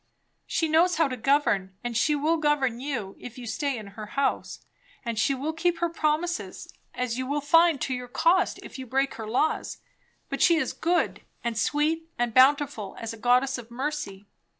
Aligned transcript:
She 0.47 0.67
knows 0.67 0.95
how 0.95 1.07
to 1.09 1.15
govern, 1.15 1.75
and 1.83 1.95
she 1.95 2.15
will 2.15 2.37
govern 2.37 2.79
you, 2.79 3.15
if 3.19 3.37
you 3.37 3.45
stay 3.45 3.77
in 3.77 3.85
her 3.93 4.07
house; 4.07 4.65
and 5.05 5.19
she 5.19 5.35
will 5.35 5.53
keep 5.53 5.77
her 5.77 5.89
promises, 5.89 6.73
as 6.95 7.19
you 7.19 7.27
will 7.27 7.39
find 7.39 7.79
to 7.81 7.93
your 7.93 8.07
cost 8.07 8.59
if 8.63 8.79
you 8.79 8.87
break 8.87 9.13
her 9.13 9.27
laws; 9.27 9.77
but 10.27 10.41
she 10.41 10.55
is 10.55 10.73
good, 10.73 11.21
and 11.43 11.55
sweet, 11.55 12.09
and 12.17 12.33
bountiful, 12.33 12.95
as 12.99 13.13
a 13.13 13.15
goddess 13.17 13.59
of 13.59 13.69
mercy. 13.69 14.25